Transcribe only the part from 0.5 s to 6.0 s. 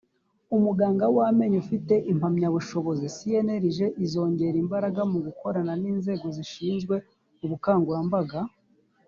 umuganga w amenyo ufite impamyabushobozi cnlg izongera imbaraga mu gukorana n